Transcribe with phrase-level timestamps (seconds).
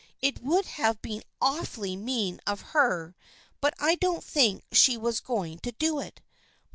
[0.19, 3.15] It would have been awfully mean of her,
[3.59, 6.21] but I don't think she was going to do it.